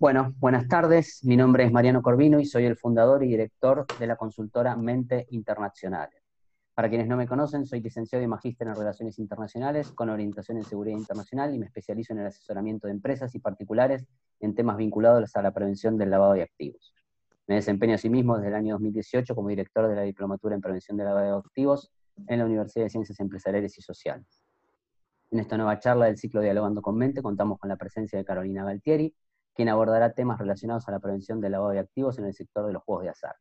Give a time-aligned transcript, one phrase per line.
[0.00, 1.20] Bueno, buenas tardes.
[1.22, 5.26] Mi nombre es Mariano Corvino y soy el fundador y director de la consultora Mente
[5.30, 6.10] Internacional.
[6.74, 10.64] Para quienes no me conocen, soy licenciado y magíster en Relaciones Internacionales con orientación en
[10.64, 14.04] Seguridad Internacional y me especializo en el asesoramiento de empresas y particulares
[14.40, 16.92] en temas vinculados a la prevención del lavado de activos.
[17.46, 21.06] Me desempeño asimismo desde el año 2018 como director de la Diplomatura en Prevención del
[21.06, 21.92] Lavado de Activos
[22.26, 24.42] en la Universidad de Ciencias Empresariales y Sociales.
[25.30, 28.64] En esta nueva charla del ciclo Dialogando con Mente contamos con la presencia de Carolina
[28.64, 29.14] Galtieri,
[29.54, 32.72] quien abordará temas relacionados a la prevención del lavado de activos en el sector de
[32.72, 33.36] los juegos de azar.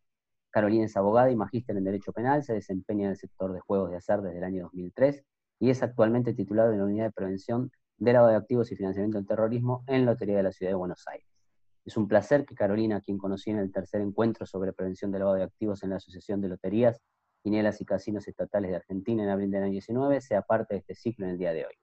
[0.52, 3.90] Carolina es abogada y magíster en Derecho Penal, se desempeña en el sector de juegos
[3.90, 5.24] de azar desde el año 2003
[5.60, 9.18] y es actualmente titulada en la Unidad de Prevención de Lavado de Activos y Financiamiento
[9.18, 11.28] del Terrorismo en Lotería de la Ciudad de Buenos Aires.
[11.86, 15.38] Es un placer que Carolina, quien conocí en el tercer encuentro sobre prevención del lavado
[15.38, 17.02] de activos en la Asociación de Loterías,
[17.42, 20.96] Quinielas y Casinos Estatales de Argentina en abril del año 19, sea parte de este
[20.96, 21.74] ciclo en el día de hoy.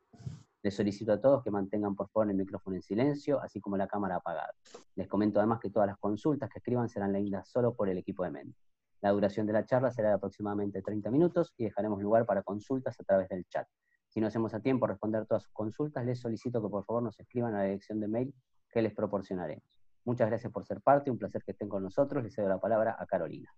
[0.62, 3.88] Les solicito a todos que mantengan por favor el micrófono en silencio, así como la
[3.88, 4.52] cámara apagada.
[4.94, 8.24] Les comento además que todas las consultas que escriban serán leídas solo por el equipo
[8.24, 8.58] de Mente.
[9.00, 13.00] La duración de la charla será de aproximadamente 30 minutos y dejaremos lugar para consultas
[13.00, 13.66] a través del chat.
[14.08, 17.18] Si no hacemos a tiempo responder todas sus consultas, les solicito que por favor nos
[17.18, 18.34] escriban a la dirección de mail
[18.68, 19.64] que les proporcionaremos.
[20.04, 22.22] Muchas gracias por ser parte, un placer que estén con nosotros.
[22.22, 23.50] Les cedo la palabra a Carolina.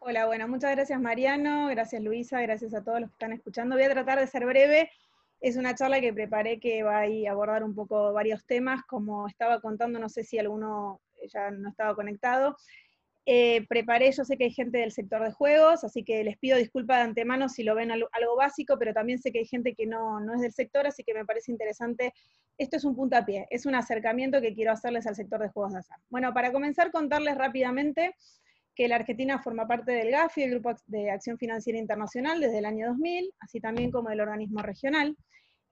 [0.00, 3.74] Hola, bueno, muchas gracias Mariano, gracias Luisa, gracias a todos los que están escuchando.
[3.76, 4.90] Voy a tratar de ser breve
[5.40, 9.60] es una charla que preparé que va a abordar un poco varios temas, como estaba
[9.60, 11.00] contando, no sé si alguno
[11.32, 12.56] ya no estaba conectado.
[13.30, 16.56] Eh, preparé, yo sé que hay gente del sector de juegos, así que les pido
[16.56, 19.86] disculpas de antemano si lo ven algo, básico, pero también sé que hay gente que
[19.86, 22.14] no, no, es del sector, así que me parece interesante.
[22.56, 25.80] Esto es un puntapié, es un acercamiento que quiero hacerles al sector de juegos de
[25.80, 25.98] azar.
[26.08, 28.16] Bueno, para comenzar, contarles rápidamente
[28.78, 32.64] que la Argentina forma parte del GAFI, el Grupo de Acción Financiera Internacional, desde el
[32.64, 35.16] año 2000, así también como del organismo regional.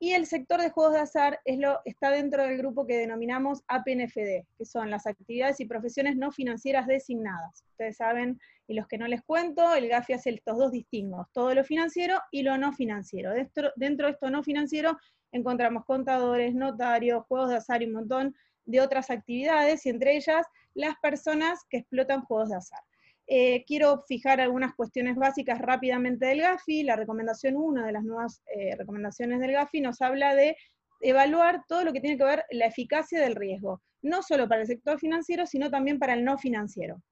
[0.00, 3.62] Y el sector de juegos de azar es lo, está dentro del grupo que denominamos
[3.68, 7.62] APNFD, que son las actividades y profesiones no financieras designadas.
[7.70, 11.55] Ustedes saben, y los que no les cuento, el GAFI hace estos dos distingos, todo
[11.55, 13.30] lo financiero y lo no financiero.
[13.30, 14.98] Dentro, dentro de esto no financiero
[15.30, 18.34] encontramos contadores, notarios, juegos de azar y un montón
[18.64, 22.80] de otras actividades, y entre ellas las personas que explotan juegos de azar.
[23.29, 26.85] Eh, quiero fijar algunas cuestiones básicas rápidamente del GAFI.
[26.85, 30.57] La recomendación 1 de las nuevas eh, recomendaciones del GAFI nos habla de
[31.01, 34.67] evaluar todo lo que tiene que ver la eficacia del riesgo, no solo para el
[34.67, 37.03] sector financiero, sino también para el no financiero.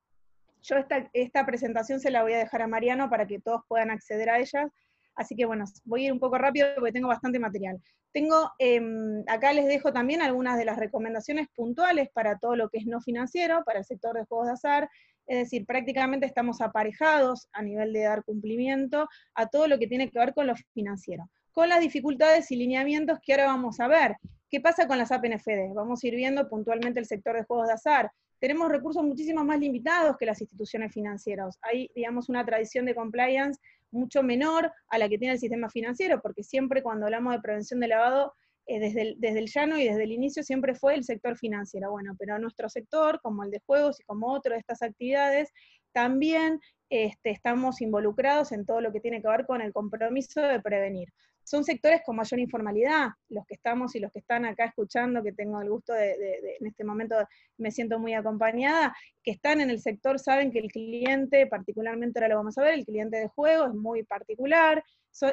[0.63, 3.91] Yo esta, esta presentación se la voy a dejar a Mariano para que todos puedan
[3.91, 4.69] acceder a ella,
[5.17, 7.79] así que bueno, voy a ir un poco rápido porque tengo bastante material.
[8.13, 12.79] Tengo, em, acá les dejo también algunas de las recomendaciones puntuales para todo lo que
[12.79, 14.89] es no financiero, para el sector de juegos de azar,
[15.27, 20.11] es decir, prácticamente estamos aparejados a nivel de dar cumplimiento a todo lo que tiene
[20.11, 24.17] que ver con lo financiero, con las dificultades y lineamientos que ahora vamos a ver.
[24.51, 25.75] ¿Qué pasa con las APNFD?
[25.75, 28.11] Vamos a ir viendo puntualmente el sector de juegos de azar.
[28.39, 31.59] Tenemos recursos muchísimo más limitados que las instituciones financieras.
[31.63, 36.21] Hay, digamos, una tradición de compliance mucho menor a la que tiene el sistema financiero,
[36.21, 38.35] porque siempre cuando hablamos de prevención de lavado
[38.67, 41.91] eh, desde, el, llano y desde el inicio siempre fue el sector financiero.
[41.91, 45.51] Bueno, pero nuestro sector, como el de juegos y como otro de estas actividades,
[45.93, 46.61] también
[46.91, 51.09] este, estamos involucrados en todo lo que tiene que ver con el compromiso de prevenir
[51.45, 55.33] son sectores con mayor informalidad, los que estamos y los que están acá escuchando, que
[55.33, 57.17] tengo el gusto de, en este momento
[57.59, 62.29] me siento muy acompañada, que están en el sector saben que el cliente, particularmente ahora
[62.29, 64.83] lo vamos a ver, el cliente de juego es muy particular,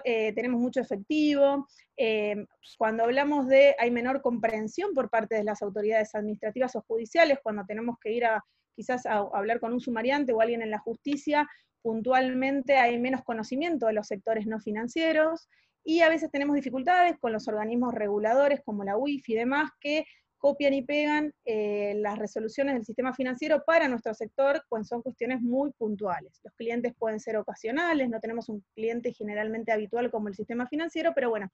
[0.03, 2.35] eh, tenemos mucho efectivo, eh,
[2.77, 7.65] cuando hablamos de hay menor comprensión por parte de las autoridades administrativas o judiciales, cuando
[7.65, 8.43] tenemos que ir a
[8.75, 11.47] quizás a hablar con un sumariante o alguien en la justicia,
[11.81, 15.47] puntualmente hay menos conocimiento de los sectores no financieros,
[15.83, 20.05] y a veces tenemos dificultades con los organismos reguladores como la UIF y demás que
[20.41, 25.39] copian y pegan eh, las resoluciones del sistema financiero para nuestro sector, pues son cuestiones
[25.39, 26.41] muy puntuales.
[26.43, 31.11] Los clientes pueden ser ocasionales, no tenemos un cliente generalmente habitual como el sistema financiero,
[31.13, 31.47] pero bueno,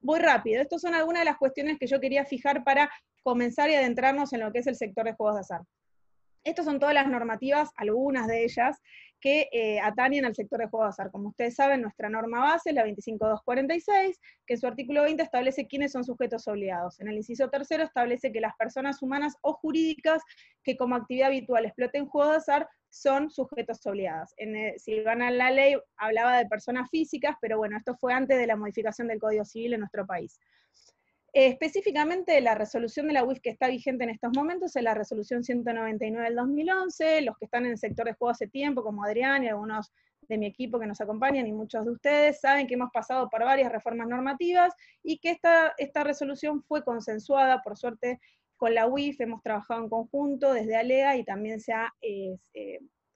[0.00, 0.60] voy rápido.
[0.60, 2.90] Estas son algunas de las cuestiones que yo quería fijar para
[3.22, 5.60] comenzar y adentrarnos en lo que es el sector de juegos de azar.
[6.42, 8.82] Estas son todas las normativas, algunas de ellas,
[9.22, 11.10] que eh, atañen al sector de juego de azar.
[11.12, 15.68] Como ustedes saben, nuestra norma base es la 25246, que en su artículo 20 establece
[15.68, 17.00] quiénes son sujetos obligados.
[17.00, 20.22] En el inciso tercero establece que las personas humanas o jurídicas
[20.64, 24.34] que como actividad habitual exploten juego de azar son sujetos obligados.
[24.36, 28.36] En si van a la ley, hablaba de personas físicas, pero bueno, esto fue antes
[28.36, 30.40] de la modificación del Código Civil en nuestro país.
[31.32, 35.42] Específicamente la resolución de la UIF que está vigente en estos momentos es la resolución
[35.42, 39.44] 199 del 2011, los que están en el sector de juego hace tiempo, como Adrián
[39.44, 39.92] y algunos
[40.28, 43.44] de mi equipo que nos acompañan y muchos de ustedes, saben que hemos pasado por
[43.44, 48.20] varias reformas normativas y que esta, esta resolución fue consensuada, por suerte,
[48.56, 52.38] con la UIF hemos trabajado en conjunto desde ALEA y también se ha eh,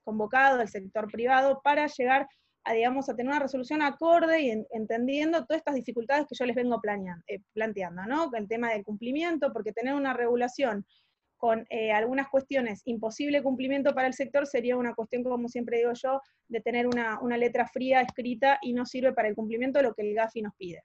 [0.02, 2.28] convocado el sector privado para llegar
[2.66, 6.56] a, digamos, a tener una resolución acorde y entendiendo todas estas dificultades que yo les
[6.56, 6.80] vengo
[7.28, 8.28] eh, planteando, ¿no?
[8.34, 10.84] El tema del cumplimiento, porque tener una regulación
[11.36, 15.92] con eh, algunas cuestiones imposible cumplimiento para el sector sería una cuestión, como siempre digo
[15.94, 19.94] yo, de tener una, una letra fría escrita y no sirve para el cumplimiento lo
[19.94, 20.82] que el GAFI nos pide.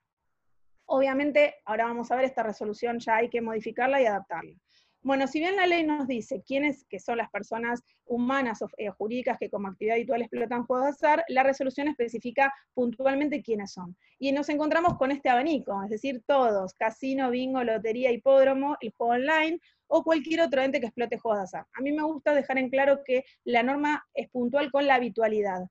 [0.86, 4.54] Obviamente, ahora vamos a ver esta resolución, ya hay que modificarla y adaptarla.
[5.04, 8.88] Bueno, si bien la ley nos dice quiénes que son las personas humanas o eh,
[8.90, 13.96] jurídicas que como actividad habitual explotan juegos de azar, la resolución especifica puntualmente quiénes son.
[14.20, 19.14] Y nos encontramos con este abanico, es decir, todos, casino, bingo, lotería, hipódromo, el juego
[19.14, 19.58] online
[19.88, 21.66] o cualquier otro ente que explote juegos de azar.
[21.72, 25.62] A mí me gusta dejar en claro que la norma es puntual con la habitualidad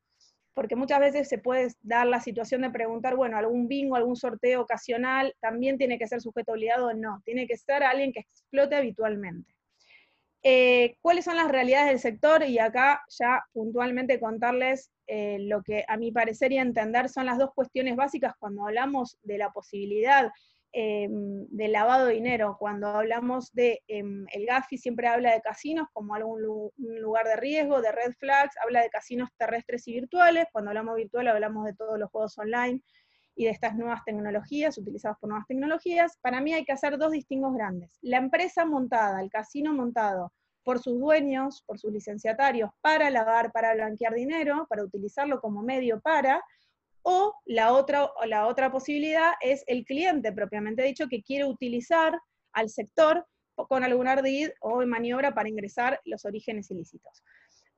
[0.53, 4.61] porque muchas veces se puede dar la situación de preguntar, bueno, algún bingo, algún sorteo
[4.61, 8.75] ocasional, también tiene que ser sujeto obligado o no, tiene que ser alguien que explote
[8.75, 9.55] habitualmente.
[10.43, 12.43] Eh, ¿Cuáles son las realidades del sector?
[12.43, 17.37] Y acá ya puntualmente contarles eh, lo que a mi parecer y entender son las
[17.37, 20.31] dos cuestiones básicas cuando hablamos de la posibilidad
[20.73, 22.55] Em, de lavado de dinero.
[22.57, 26.41] Cuando hablamos de em, el GAFI siempre habla de casinos como algún
[26.77, 30.45] lugar de riesgo, de red flags, habla de casinos terrestres y virtuales.
[30.53, 32.81] Cuando hablamos virtual hablamos de todos los juegos online
[33.35, 36.17] y de estas nuevas tecnologías, utilizadas por nuevas tecnologías.
[36.21, 37.97] Para mí hay que hacer dos distingos grandes.
[38.01, 40.31] La empresa montada, el casino montado
[40.63, 45.99] por sus dueños, por sus licenciatarios, para lavar, para blanquear dinero, para utilizarlo como medio
[45.99, 46.41] para,
[47.03, 52.19] o la otra, la otra posibilidad es el cliente propiamente dicho que quiere utilizar
[52.53, 53.25] al sector
[53.55, 57.23] con algún ardid o maniobra para ingresar los orígenes ilícitos.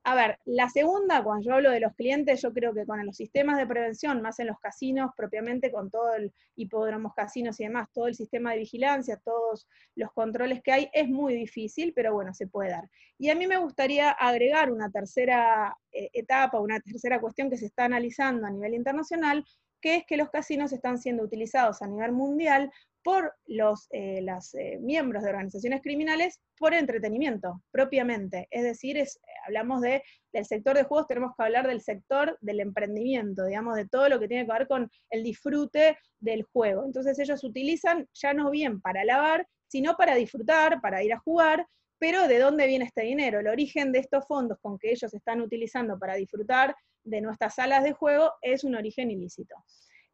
[0.06, 3.16] A ver, la segunda, cuando yo hablo de los clientes, yo creo que con los
[3.16, 7.88] sistemas de prevención, más en los casinos, propiamente con todo el hipódromos, casinos y demás,
[7.90, 12.34] todo el sistema de vigilancia, todos los controles que hay, es muy difícil, pero bueno,
[12.34, 12.90] se puede dar.
[13.16, 17.64] Y a mí me gustaría agregar una tercera eh, etapa, una tercera cuestión que se
[17.64, 19.42] está analizando a nivel internacional,
[19.80, 22.70] que es que los casinos están siendo utilizados a nivel mundial
[23.04, 24.24] por los eh,
[24.54, 28.48] eh, miembros de organizaciones criminales por entretenimiento, propiamente.
[28.50, 30.02] Es decir, es, hablamos de,
[30.32, 34.18] del sector de juegos, tenemos que hablar del sector del emprendimiento, digamos, de todo lo
[34.18, 36.84] que tiene que ver con el disfrute del juego.
[36.86, 41.66] Entonces ellos utilizan ya no bien para lavar, sino para disfrutar, para ir a jugar,
[41.98, 43.40] pero ¿de dónde viene este dinero?
[43.40, 47.84] El origen de estos fondos con que ellos están utilizando para disfrutar de nuestras salas
[47.84, 49.54] de juego es un origen ilícito.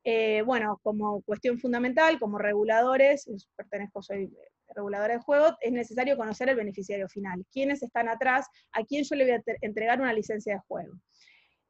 [0.04, 4.30] Eh, bueno, como cuestión fundamental, como reguladores, pertenezco, soy
[4.74, 9.16] reguladora de juego, es necesario conocer el beneficiario final, quiénes están atrás, a quién yo
[9.16, 10.94] le voy a entregar una licencia de juego.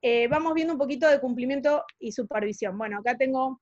[0.03, 2.79] Eh, vamos viendo un poquito de cumplimiento y supervisión.
[2.79, 3.61] Bueno, acá tengo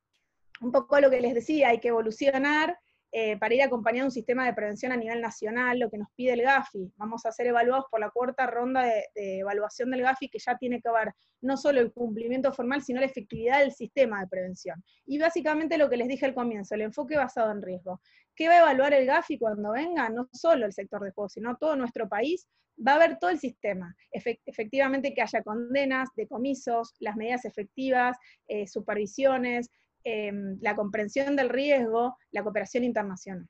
[0.61, 2.79] un poco lo que les decía, hay que evolucionar,
[3.10, 6.34] eh, para ir acompañando un sistema de prevención a nivel nacional, lo que nos pide
[6.34, 6.93] el GAFI.
[6.96, 10.82] Vamos a ser evaluados por la cuarta ronda de, evaluación del GAFI, que ya tiene
[10.82, 14.84] que ver no solo el cumplimiento formal, sino la efectividad del sistema de prevención.
[15.06, 18.00] Y básicamente lo que les dije al comienzo, el enfoque basado en riesgo.
[18.37, 20.10] ¿Qué va a evaluar el GAFI cuando venga?
[20.10, 22.46] No solo el sector de juegos, sino todo nuestro país,
[22.87, 23.94] va a ver todo el sistema.
[24.12, 28.16] efectivamente que haya condenas, decomisos, las medidas efectivas,
[28.49, 29.70] eh, supervisiones,
[30.04, 33.46] Em, la comprensión del riesgo, la cooperación internacional.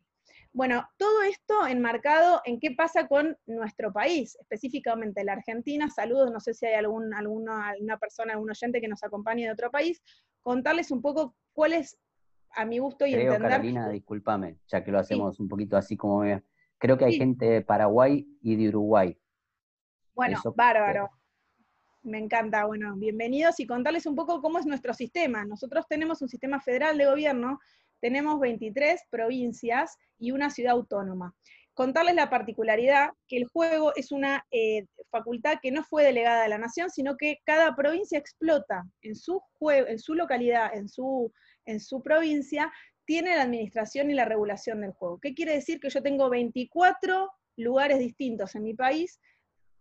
[0.53, 5.91] Bueno, todo esto enmarcado en qué pasa con nuestro país, específicamente la Argentina.
[5.91, 9.53] Saludos, no sé si hay algún, alguna, alguna persona, algún oyente que nos acompañe de
[9.53, 10.03] otro país.
[10.43, 11.99] Contarles un poco cuál es,
[12.53, 16.23] a mi gusto y Creo, Carolina, discúlpame, ya que lo hacemos un poquito así como...
[16.79, 19.19] Creo que hay gente de Paraguay y de Uruguay.
[20.15, 21.11] Bueno, bárbaro.
[22.09, 25.45] Me encanta, bueno, bienvenidos y contarles un poco cómo es nuestro sistema.
[25.45, 27.61] Nosotros tenemos un sistema federal de gobierno,
[28.01, 31.35] tenemos 23 provincias y una ciudad autónoma.
[31.75, 36.49] Contarles la particularidad que el juego es una eh, facultad que no fue delegada a
[36.49, 41.31] la nación, sino que cada provincia explota en su, en su localidad, en su,
[41.67, 42.73] en su provincia,
[43.05, 45.19] tiene la administración y la regulación del juego.
[45.21, 45.79] ¿Qué quiere decir?
[45.79, 49.21] Que yo tengo 24 lugares distintos en mi país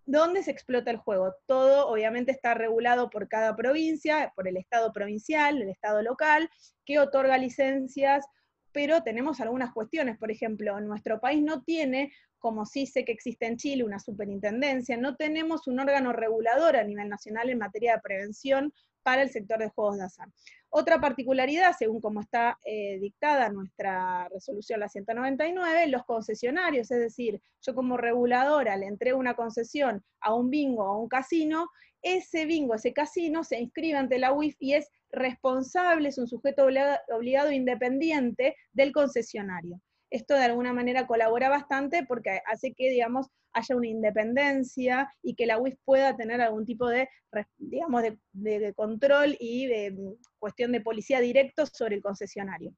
[0.09, 1.35] ¿Dónde se explota el juego?
[1.47, 6.49] Todo obviamente está regulado por cada provincia, por el Estado provincial, el Estado local,
[6.85, 8.25] que otorga licencias,
[8.71, 10.17] pero tenemos algunas cuestiones.
[10.17, 14.95] Por ejemplo, nuestro país no tiene, como sí sé que existe en Chile, una superintendencia,
[14.95, 18.73] no tenemos un órgano regulador a nivel nacional en materia de prevención
[19.07, 20.27] para el sector de juegos de azar.
[20.69, 27.41] Otra particularidad, según como está eh, dictada nuestra resolución la 199, los concesionarios, es decir,
[27.61, 31.69] yo como reguladora le entrego una concesión a un bingo o a un casino,
[32.01, 36.65] ese bingo, ese casino se inscribe ante la UIF y es responsable, es un sujeto
[36.65, 39.79] obligado, obligado independiente del concesionario.
[40.09, 45.45] Esto de alguna manera colabora bastante porque hace que, digamos, haya una independencia y que
[45.45, 47.09] la UIF pueda tener algún tipo de,
[47.57, 52.73] digamos, de control y de mm, cuestión de policía directo sobre el concesionario.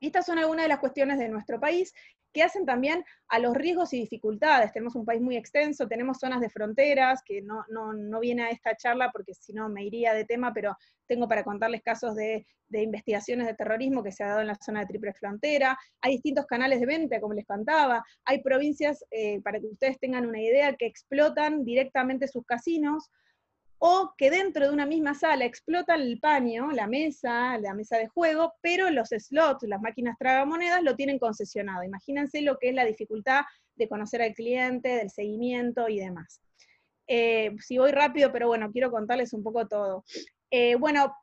[0.00, 1.92] Estas son algunas de las cuestiones de nuestro país
[2.32, 4.72] que hacen también a los riesgos y dificultades.
[4.72, 8.76] Tenemos un país muy extenso, tenemos zonas de fronteras, que no, no, viene a esta
[8.76, 10.76] charla porque si no me iría de tema, pero
[11.06, 14.80] tengo para contarles casos de, investigaciones de terrorismo que se ha dado en la zona
[14.80, 15.78] de triple frontera.
[16.02, 18.04] Hay distintos canales de venta, como les contaba.
[18.26, 23.10] Hay provincias, eh, para que ustedes tengan una idea, que explotan directamente sus casinos
[23.78, 28.08] o que dentro de una misma sala explotan el paño, la mesa, la mesa de
[28.08, 31.84] juego, pero los slots, las máquinas tragamonedas, lo tienen concesionado.
[31.84, 33.42] Imagínense lo que es la dificultad
[33.76, 36.40] de conocer al cliente, del seguimiento y demás.
[37.06, 40.04] Eh, si voy rápido, pero bueno, quiero contarles un poco todo.
[40.50, 41.14] Eh, bueno,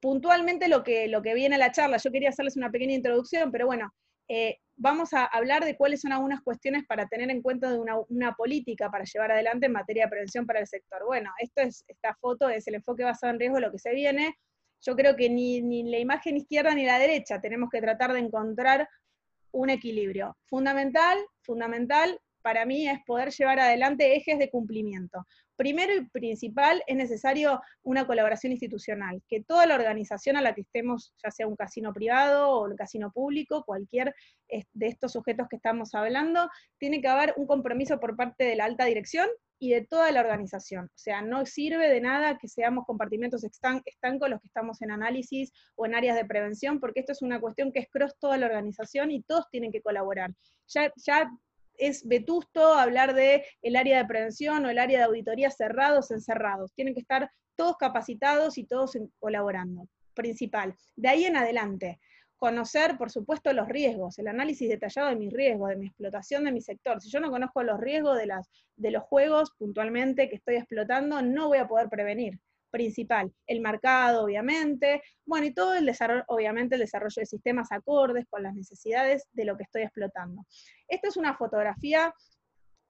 [0.00, 3.50] puntualmente lo que, lo que viene a la charla, yo quería hacerles una pequeña introducción,
[3.50, 3.92] pero bueno,
[4.28, 8.32] eh, vamos a hablar de cuáles son algunas cuestiones para tener en cuenta de una,
[8.32, 11.04] política para llevar adelante en materia de prevención para el sector.
[11.06, 14.34] Bueno, esto es, esta foto es el enfoque basado en riesgo, lo que se viene.
[14.80, 18.18] Yo creo que ni, ni la imagen izquierda ni la derecha tenemos que tratar de
[18.18, 18.88] encontrar
[19.52, 20.36] un equilibrio.
[20.46, 25.24] Fundamental, fundamental para mí es poder llevar adelante ejes de cumplimiento.
[25.56, 30.62] Primero y principal, es necesario una colaboración institucional, que toda la organización a la que
[30.62, 34.14] estemos, ya sea un casino privado o un casino público, cualquier
[34.48, 38.64] de estos sujetos que estamos hablando, tiene que haber un compromiso por parte de la
[38.64, 40.86] alta dirección y de toda la organización.
[40.86, 45.52] O sea, no sirve de nada que seamos compartimentos estancos los que estamos en análisis
[45.76, 48.46] o en áreas de prevención, porque esto es una cuestión que es cross toda la
[48.46, 50.32] organización y todos tienen que colaborar.
[50.68, 50.92] Ya,
[51.78, 56.72] es vetusto hablar de el área de prevención o el área de auditoría cerrados, encerrados.
[56.74, 59.88] Tienen que estar todos capacitados y todos colaborando.
[60.14, 60.74] Principal.
[60.94, 61.98] De ahí en adelante,
[62.36, 66.52] conocer, por supuesto, los riesgos, el análisis detallado de mis riesgos, de mi explotación de
[66.52, 67.00] mi sector.
[67.00, 71.22] Si yo no conozco los riesgos de, las, de los juegos puntualmente que estoy explotando,
[71.22, 72.38] no voy a poder prevenir
[72.74, 78.26] principal, el mercado, obviamente, bueno, y todo el desarrollo, obviamente el desarrollo de sistemas acordes
[78.28, 80.44] con las necesidades de lo que estoy explotando.
[80.88, 82.12] Esta es una fotografía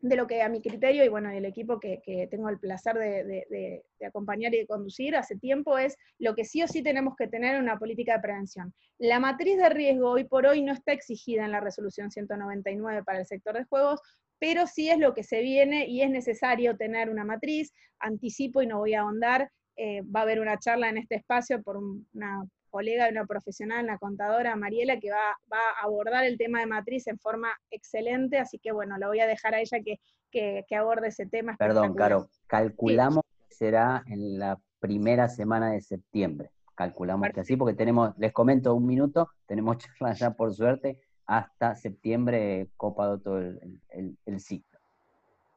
[0.00, 2.00] de lo que a mi criterio y bueno, el equipo que,
[2.31, 6.69] tengo el placer de, acompañar y de conducir hace tiempo es lo que sí o
[6.69, 8.75] sí tenemos que tener en una política de prevención.
[8.99, 13.19] La matriz de riesgo hoy por hoy no está exigida en la resolución 199 para
[13.19, 14.00] el sector de juegos,
[14.38, 18.67] pero sí es lo que se viene y es necesario tener una matriz, anticipo y
[18.67, 22.47] no voy a ahondar, eh, va a haber una charla en este espacio por una
[22.71, 27.19] colega, una profesional, una contadora, Mariela, que va, a abordar el tema de matriz en
[27.19, 31.57] forma excelente, así que bueno, lo voy a dejar a ella que, aborde ese tema.
[31.57, 36.50] Perdón, Caro, calculamos que será en la primera semana de septiembre.
[36.75, 41.75] Calculamos que así, porque tenemos, les comento un minuto, tenemos charla ya por suerte hasta
[41.76, 44.74] septiembre copado todo el, el, el ciclo.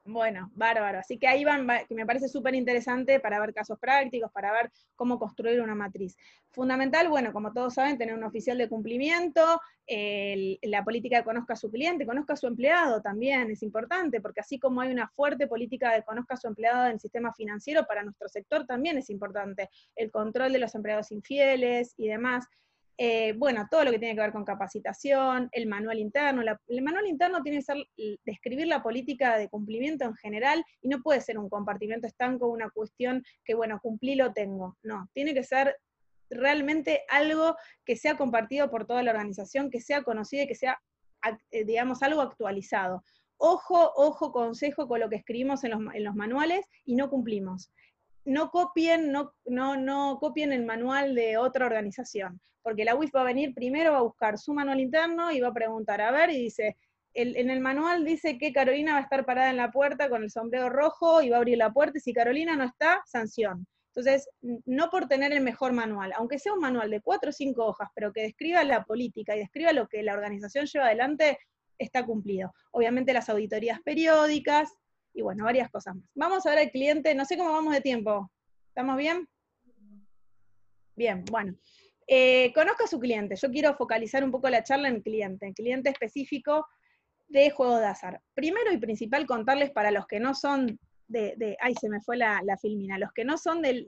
[0.10, 1.00] Bueno, bárbaro.
[1.00, 4.72] Así que ahí van, que me parece súper interesante para ver casos prácticos, para ver
[4.96, 6.16] cómo construir una matriz.
[6.50, 11.58] Fundamental, bueno, como todos saben, tener un oficial de cumplimiento, la política de conozca a
[11.58, 15.46] su cliente, conozca a su empleado también es importante, porque así como hay una fuerte
[15.46, 19.10] política de conozca a su empleado en el sistema financiero, para nuestro sector también es
[19.10, 22.46] importante el control de los empleados infieles y demás.
[23.00, 26.42] Eh, bueno, todo lo que tiene que ver con capacitación, el manual interno.
[26.68, 27.78] el manual interno tiene que ser
[28.26, 32.72] describir la política de cumplimiento en general y no puede ser un compartimento estanco, una
[32.72, 34.78] cuestión que, bueno, cumplí lo tengo.
[34.82, 35.78] No, tiene que ser
[36.30, 40.82] realmente algo que sea compartido por toda la organización, que sea conocido y que sea,
[41.52, 43.04] eh, digamos, algo actualizado.
[43.38, 47.72] Ojo, ojo, consejo con lo que escribimos en los, en los manuales y no cumplimos
[48.28, 53.22] no copien, no, no, no copien el manual de otra organización, porque la UIF va
[53.22, 56.32] a venir primero, va a buscar su manual interno y va a preguntar, a ver,
[56.32, 56.76] y dice,
[57.14, 60.30] en el manual dice que Carolina va a estar parada en la puerta con el
[60.30, 63.66] sombrero rojo y va a abrir la puerta, y si Carolina no está, sanción.
[63.96, 67.66] Entonces, no por tener el mejor manual, aunque sea un manual de cuatro o cinco
[67.66, 71.40] hojas, pero que describa la política y describa lo que la organización lleva adelante,
[71.78, 72.54] está cumplido.
[72.72, 74.74] Obviamente las auditorías periódicas,
[75.18, 76.06] y bueno, varias cosas más.
[76.14, 78.32] Vamos a ver al cliente, no sé cómo vamos de tiempo.
[78.68, 79.28] ¿Estamos bien?
[80.96, 81.56] Bien, bueno.
[82.08, 83.36] Eh, conozca a su cliente.
[83.36, 86.68] Yo quiero focalizar un poco la charla en cliente, en cliente específico
[87.28, 88.22] de juego de azar.
[88.36, 92.44] Primero y principal, contarles para los que no son de, ay, se me fue la,
[92.62, 93.88] filmina, los que no son del,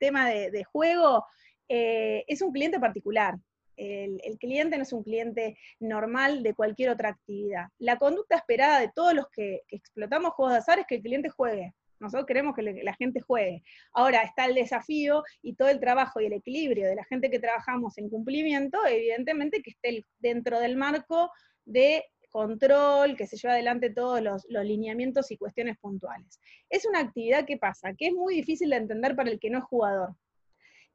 [0.00, 1.26] tema de, juego,
[1.68, 3.34] eh, es un cliente particular.
[3.76, 7.66] El, cliente no es un cliente normal de cualquier otra actividad.
[7.78, 11.28] La conducta esperada de todos los que, explotamos juegos de azar es que el cliente
[11.28, 11.72] juegue.
[12.00, 13.62] Nosotros queremos que la gente juegue.
[13.92, 17.38] Ahora está el desafío y todo el trabajo y el equilibrio de la gente que
[17.38, 21.30] trabajamos en cumplimiento, evidentemente que esté dentro del marco
[21.64, 22.04] de
[22.34, 26.40] control, que se lleva adelante todos los, lineamientos y cuestiones puntuales.
[26.68, 29.58] Es una actividad que pasa, que es muy difícil de entender para el que no
[29.58, 30.16] es jugador.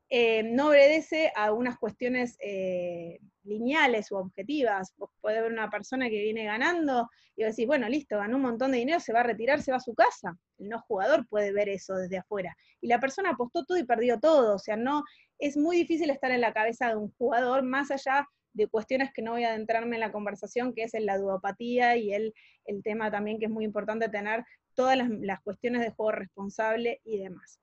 [0.09, 4.93] Eh, no obedece a unas cuestiones eh, lineales u objetivas.
[4.97, 8.71] Vos podés ver una persona que viene ganando y decís, bueno, listo, ganó un montón
[8.71, 10.37] de dinero, se va a retirar, se va a su casa.
[10.57, 12.55] El no jugador puede ver eso desde afuera.
[12.81, 14.55] Y la persona apostó todo y perdió todo.
[14.55, 15.03] O sea, no,
[15.37, 19.21] es muy difícil estar en la cabeza de un jugador más allá de cuestiones que
[19.21, 22.33] no voy a adentrarme en la conversación, que es en la duopatía y el,
[22.65, 27.19] el tema también que es muy importante tener todas las, cuestiones de juego responsable y
[27.19, 27.59] demás.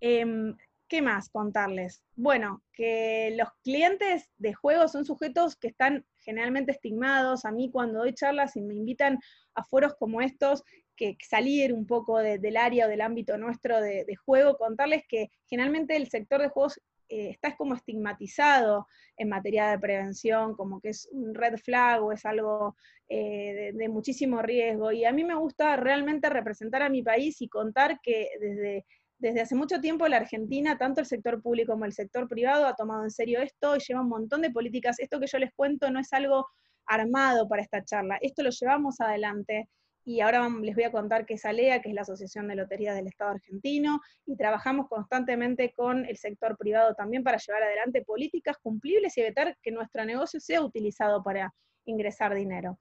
[0.00, 0.56] Em,
[0.88, 2.02] ¿Qué más contarles?
[2.16, 7.44] Bueno, que los clientes de juego son sujetos que están generalmente estigmados.
[7.44, 9.18] A mí cuando doy charlas y me invitan
[9.54, 10.64] a foros como estos,
[10.96, 15.30] que salir un poco del área o del ámbito nuestro de, de, juego, contarles que
[15.46, 16.80] generalmente el sector de juegos
[17.10, 22.12] eh, está como estigmatizado en materia de prevención, como que es un red flag o
[22.12, 22.76] es algo
[23.08, 24.92] eh, de, muchísimo riesgo.
[24.92, 28.84] Y a mí me gusta realmente representar a mi país y contar que desde,
[29.18, 32.74] desde hace mucho tiempo la Argentina, tanto el sector público como el sector privado, ha
[32.74, 34.98] tomado en serio esto y lleva un montón de políticas.
[34.98, 36.46] Esto que yo les cuento no es algo
[36.86, 39.68] armado para esta charla, esto lo llevamos adelante
[40.08, 42.96] y ahora les voy a contar qué es ALEA, que es la Asociación de Loterías
[42.96, 48.56] del Estado argentino, y trabajamos constantemente con el sector privado también para llevar adelante políticas
[48.62, 51.52] cumplibles y evitar que nuestro negocio sea utilizado para
[51.84, 52.78] ingresar dinero.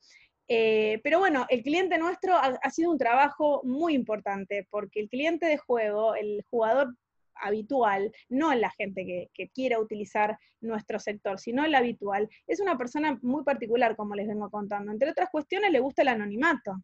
[0.47, 5.45] Eh, pero bueno, el cliente nuestro ha, sido un trabajo muy importante, porque el cliente
[5.45, 6.95] de juego, el jugador
[7.35, 12.77] habitual, no la gente que, que, quiera utilizar nuestro sector, sino el habitual, es una
[12.77, 14.91] persona muy particular, como les vengo contando.
[14.91, 16.77] Entre otras cuestiones, le gusta el anonimato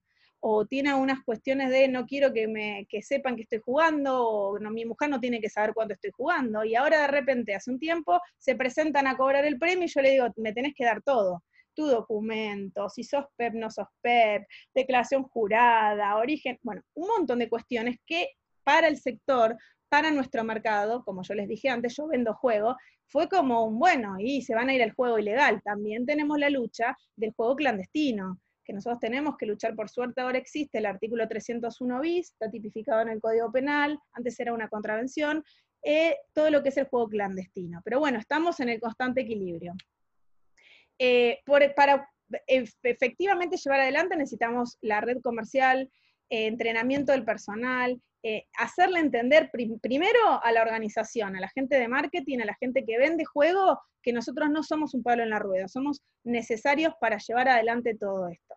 [0.45, 4.71] o tiene unas cuestiones de no quiero que me sepan que estoy jugando, o no,
[4.71, 7.79] mi mujer no tiene que saber cuándo estoy jugando, y ahora de repente, hace un
[7.79, 11.01] tiempo, se presentan a cobrar el premio y yo le digo, me tenés que dar
[11.01, 11.41] todo,
[11.73, 17.49] tu documento, si sos PEP, no sos PEP, declaración jurada, origen, bueno, un montón de
[17.49, 18.29] cuestiones que
[18.63, 19.57] para el sector,
[19.89, 22.75] para nuestro mercado, como yo les dije antes, yo vendo juego,
[23.07, 25.61] fue como un bueno, y se van a ir al juego ilegal.
[25.63, 30.37] También tenemos la lucha del juego clandestino que nosotros tenemos que luchar, por suerte ahora
[30.37, 35.43] existe el artículo 301 bis, está tipificado en el Código Penal, antes era una contravención,
[35.83, 37.81] eh, todo lo que es el juego clandestino.
[37.83, 39.73] Pero bueno, estamos en el constante equilibrio.
[41.05, 41.41] Eh,
[41.75, 42.09] para
[42.47, 45.91] efectivamente llevar adelante necesitamos la red comercial,
[46.29, 48.01] eh, entrenamiento del personal,
[48.57, 52.97] hacerle entender primero a la organización, a la gente de marketing, a la gente que
[52.97, 57.49] vende juego, que nosotros no somos un palo en la rueda, somos necesarios para llevar
[57.49, 58.55] adelante todo esto.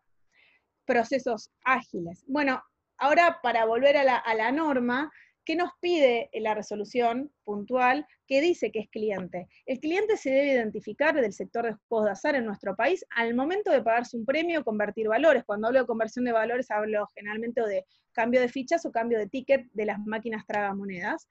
[0.84, 2.22] Procesos ágiles.
[2.28, 2.62] Bueno,
[2.98, 5.10] ahora para volver a la, norma,
[5.46, 9.48] ¿qué nos pide la resolución puntual que dice que es cliente?
[9.64, 13.34] El cliente se debe identificar del sector de juegos de azar en nuestro país al
[13.34, 15.44] momento de pagarse un premio o convertir valores.
[15.46, 19.28] Cuando hablo de conversión de valores hablo generalmente de cambio de fichas o cambio de
[19.28, 21.28] ticket de las máquinas tragamonedas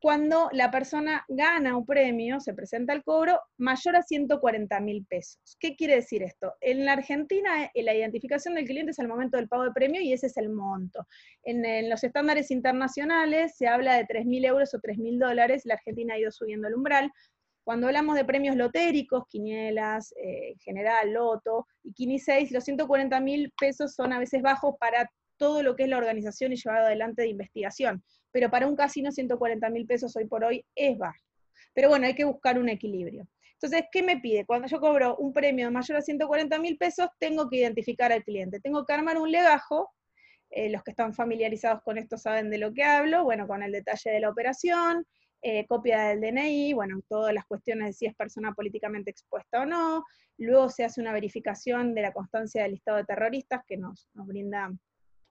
[0.00, 5.58] cuando la persona gana un premio, se presenta el cobro, mayor a 140 mil pesos.
[5.60, 6.54] ¿Qué quiere decir esto?
[6.62, 10.00] En la Argentina, eh, la identificación del cliente es al momento del pago de premio
[10.00, 11.06] y ese es el monto.
[11.42, 15.74] En, los estándares internacionales se habla de 3 mil euros o 3 mil dólares, la
[15.74, 17.12] Argentina ha ido subiendo el umbral.
[17.62, 23.52] Cuando hablamos de premios lotéricos, quinielas, eh, general, loto y quini 6, los 140 mil
[23.60, 27.22] pesos son a veces bajos para todo lo que es la organización y llevado adelante
[27.22, 31.24] de investigación pero para un casino 140 mil pesos hoy por hoy es bajo.
[31.74, 33.26] Pero bueno, hay que buscar un equilibrio.
[33.62, 34.46] Entonces, ¿qué me pide?
[34.46, 38.58] Cuando yo cobro un premio mayor a 140 mil pesos, tengo que identificar al cliente.
[38.58, 39.90] Tengo que armar un legajo.
[40.48, 43.22] Eh, los que están familiarizados con esto saben de lo que hablo.
[43.22, 45.04] Bueno, con el detalle de la operación,
[45.42, 49.66] eh, copia del DNI, bueno, todas las cuestiones de si es persona políticamente expuesta o
[49.66, 50.04] no.
[50.38, 54.26] Luego se hace una verificación de la constancia del listado de terroristas que nos, nos
[54.26, 54.70] brinda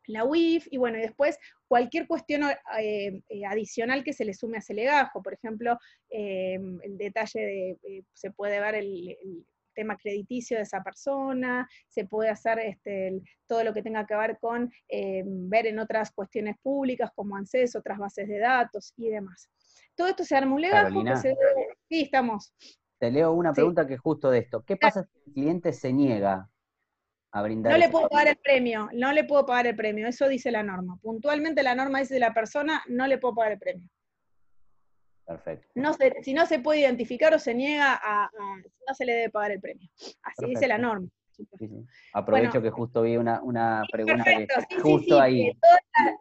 [0.09, 2.43] la UIF, y bueno, y después cualquier cuestión
[2.79, 5.77] eh, eh, adicional que se le sume a ese legajo, por ejemplo,
[6.09, 9.17] em, el detalle de, eh, se puede ver el,
[9.75, 14.37] tema crediticio de esa persona, se puede hacer este, todo lo que tenga que ver
[14.41, 19.49] con ver en otras cuestiones públicas como ANSES, otras bases de datos y demás.
[19.95, 21.37] Todo esto se arma un legajo que se
[21.87, 22.53] Sí, estamos.
[22.97, 24.65] Te leo una pregunta que es justo de esto.
[24.65, 26.49] ¿Qué pasa si el cliente se niega
[27.31, 30.63] no le puedo pagar el premio, no le puedo pagar el premio, eso dice la
[30.63, 30.97] norma.
[31.01, 33.87] Puntualmente la norma dice de la persona, no le puedo pagar el premio.
[35.25, 35.67] Perfecto.
[35.75, 39.51] No si no se puede identificar o se niega a, no se le debe pagar
[39.51, 39.87] el premio.
[40.23, 41.07] Así dice la norma.
[42.13, 44.25] Aprovecho que justo vi una, pregunta
[44.81, 45.51] justo ahí.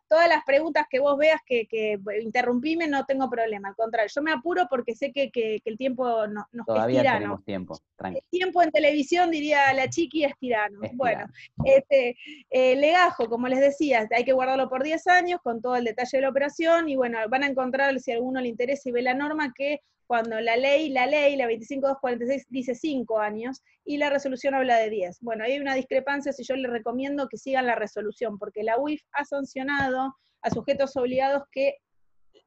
[0.09, 3.69] Todas las, preguntas que vos veas que, que, interrumpime, no tengo problema.
[3.69, 5.31] Al contrario, yo me apuro porque sé que,
[5.65, 7.19] el tiempo no, nos Todavía es tirano.
[7.19, 7.79] tenemos tiempo.
[8.05, 10.81] El tiempo en televisión, diría la chiqui, es tirano.
[10.95, 11.27] bueno,
[11.65, 12.17] este,
[12.51, 16.19] eh, legajo, como les decía, hay que guardarlo por 10 años con todo el detalle
[16.19, 19.03] de la operación y bueno, van a encontrar, si a alguno le interesa y ve
[19.03, 24.09] la norma, que cuando la ley, la ley, la 25246 dice 5 años y la
[24.09, 25.19] resolución habla de 10.
[25.21, 29.03] Bueno, hay una discrepancia si yo les recomiendo que sigan la resolución, porque la UIF
[29.13, 31.75] ha sancionado a sujetos obligados que,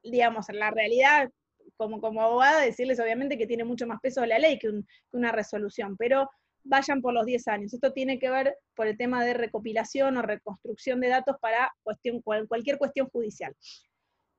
[0.01, 1.29] digamos, en la realidad,
[1.77, 4.71] como, como abogada, decirles obviamente que tiene mucho más peso la ley que,
[5.11, 6.31] una resolución, pero
[6.63, 7.73] vayan por los 10 años.
[7.75, 12.21] Esto tiene que ver por el tema de recopilación o reconstrucción de datos para cuestión,
[12.21, 13.55] cualquier cuestión judicial.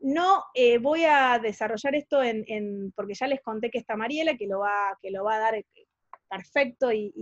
[0.03, 4.49] No eh, voy a desarrollar esto en, porque ya les conté que está Mariela, que
[4.49, 5.65] lo va, que lo va a dar eh,
[6.29, 7.13] perfecto y,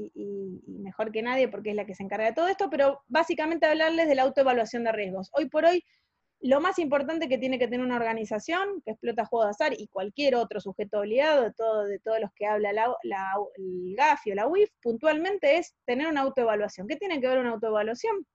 [0.67, 4.09] mejor que nadie porque es la que se encarga de todo esto, pero básicamente hablarles
[4.09, 5.29] de la autoevaluación de riesgos.
[5.35, 5.85] Hoy por hoy,
[6.41, 9.89] lo más importante que tiene que tener una organización que explota juegos de azar y
[9.89, 12.97] cualquier otro sujeto obligado, de, de todos los que habla la,
[13.57, 16.89] el GAFI o la UIF, puntualmente es tener una autoevaluación.
[16.89, 18.27] ¿Qué tiene que ver una autoevaluación?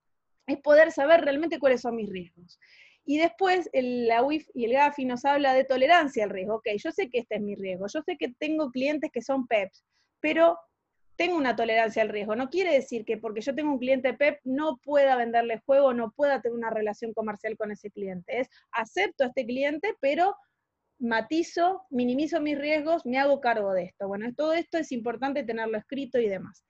[0.46, 2.60] Es poder saber realmente cuáles son mis riesgos.
[3.06, 6.56] Y después la UIF y el GAFI nos habla de tolerancia al riesgo.
[6.56, 9.48] Ok, yo sé que este es mi riesgo, yo sé que tengo clientes que son
[9.48, 9.86] PEPs,
[10.20, 10.58] pero
[11.16, 12.36] tengo una tolerancia al riesgo.
[12.36, 16.12] No quiere decir que porque yo tengo un cliente PEP no pueda venderle juego, no
[16.12, 18.40] pueda tener una relación comercial con ese cliente.
[18.40, 20.36] Es acepto a este cliente, pero
[21.00, 24.08] matizo, minimizo mis riesgos, me hago cargo de esto.
[24.08, 26.64] Bueno, todo esto es importante tenerlo escrito y demás.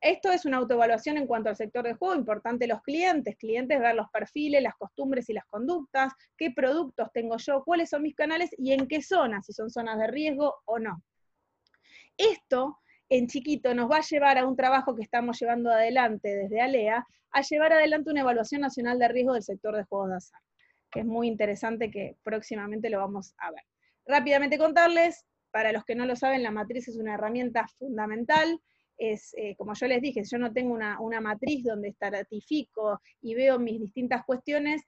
[0.00, 3.94] Esto es una autoevaluación en cuanto al sector de juego, importante los clientes, clientes ver
[3.94, 8.50] los perfiles, las costumbres y las conductas, qué productos tengo yo, cuáles son mis canales
[8.56, 11.02] y en qué zonas, si son zonas de riesgo o no.
[12.16, 12.78] Esto
[13.10, 17.06] en chiquito nos va a llevar a un trabajo que estamos llevando adelante desde ALEA,
[17.32, 20.40] a llevar adelante una evaluación nacional de riesgo del sector de juegos de azar,
[20.90, 23.64] que es muy interesante que próximamente lo vamos a ver.
[24.06, 28.60] Rápidamente contarles, para los que no lo saben, la matriz es una herramienta fundamental
[29.00, 33.58] es, eh, como yo les dije, yo no tengo una, matriz donde estratifico y veo
[33.58, 34.82] mis distintas cuestiones,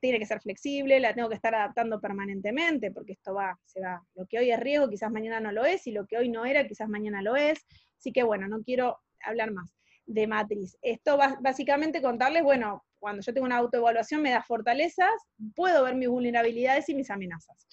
[0.00, 4.00] tiene que ser flexible, la tengo que estar adaptando permanentemente, porque esto va, se va,
[4.14, 6.46] lo que hoy es riesgo quizás mañana no lo es, y lo que hoy no
[6.46, 7.58] era quizás mañana lo es,
[7.98, 9.74] así que bueno, no quiero hablar más
[10.06, 10.78] de matriz.
[10.80, 15.10] Esto va básicamente contarles, bueno, cuando yo tengo una autoevaluación me da fortalezas,
[15.56, 17.66] puedo ver mis vulnerabilidades y mis amenazas.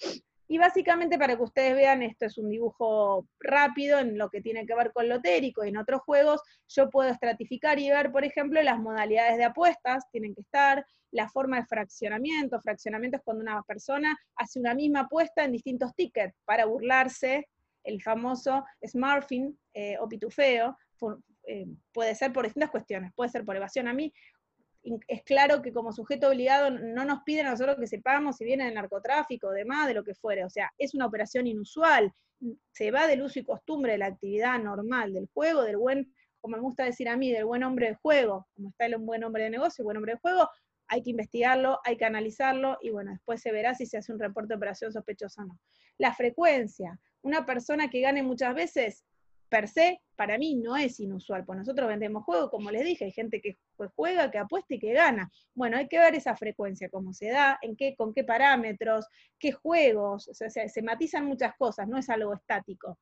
[0.48, 4.64] Y básicamente para que ustedes vean, esto es un dibujo rápido en lo que tiene
[4.64, 8.62] que ver con lotérico y en otros juegos, yo puedo estratificar y ver, por ejemplo,
[8.62, 13.62] las modalidades de apuestas, tienen que estar, la forma de fraccionamiento, fraccionamiento es cuando una
[13.62, 17.48] persona hace una misma apuesta en distintos tickets para burlarse,
[17.82, 20.76] el famoso smarfing eh, o pitufeo,
[21.46, 24.12] eh, puede ser por distintas cuestiones, puede ser por evasión a mí,
[25.08, 28.64] es claro que como sujeto obligado no nos piden a nosotros que sepamos si viene
[28.64, 30.44] del narcotráfico, demás, de lo que fuere.
[30.44, 32.12] O sea, es una operación inusual.
[32.70, 36.56] Se va del uso y costumbre de la actividad normal, del juego, del buen, como
[36.56, 39.44] me gusta decir a mí, del buen hombre de juego, como está el buen hombre
[39.44, 40.48] de negocio, el buen hombre de juego,
[40.88, 44.20] hay que investigarlo, hay que analizarlo y bueno, después se verá si se hace un
[44.20, 45.58] reporte de operación sospechosa o no.
[45.98, 47.00] La frecuencia.
[47.22, 49.04] Una persona que gane muchas veces
[49.48, 53.12] per se, para mí no es inusual, pues nosotros vendemos juegos, como les dije, hay
[53.12, 53.58] gente que
[53.94, 55.30] juega, que apuesta y que gana.
[55.54, 59.06] Bueno, hay que ver esa frecuencia, cómo se da, en qué, con qué parámetros,
[59.38, 62.98] qué juegos, o sea, se, matizan muchas cosas, no es algo estático.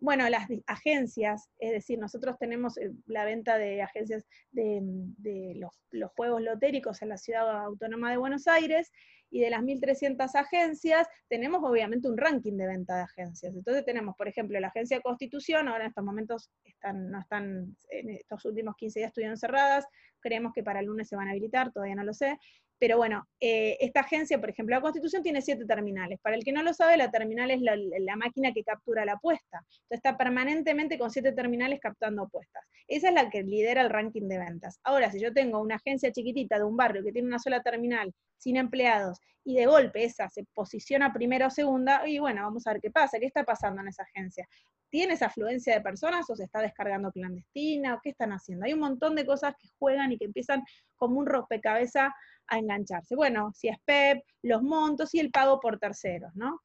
[0.00, 6.12] Bueno, las agencias, es decir, nosotros tenemos eh, la venta de agencias de, los, los,
[6.12, 8.92] juegos lotéricos en la ciudad autónoma de Buenos Aires,
[9.30, 13.54] y de las 1.300 agencias, tenemos obviamente un ranking de venta de agencias.
[13.54, 18.10] Entonces tenemos, por ejemplo, la agencia Constitución, ahora en estos momentos están, no están, en
[18.10, 19.86] estos últimos 15 días estuvieron cerradas,
[20.20, 22.38] creemos que para el lunes se van a habilitar, todavía no lo sé,
[22.78, 26.18] pero bueno, eh, esta agencia, por ejemplo, la Constitución tiene siete terminales.
[26.22, 29.58] Para el que no lo sabe, la terminal es la, máquina que captura la apuesta.
[29.58, 32.64] Entonces está permanentemente con siete terminales captando apuestas.
[32.86, 34.78] Esa es la que lidera el ranking de ventas.
[34.84, 38.12] Ahora, si yo tengo una agencia chiquitita de un barrio que tiene una sola terminal,
[38.38, 42.72] sin empleados, y de golpe esa se posiciona primera o segunda, y bueno, vamos a
[42.72, 44.46] ver qué pasa, qué está pasando en esa agencia.
[44.90, 47.94] ¿Tiene esa afluencia de personas o se está descargando clandestina?
[47.94, 48.64] ¿O qué están haciendo?
[48.64, 50.62] Hay un montón de cosas que juegan y que empiezan
[50.96, 52.10] como un rompecabezas
[52.46, 53.14] a engancharse.
[53.14, 56.60] Bueno, si es PEP, los montos y el pago por terceros, ¿no?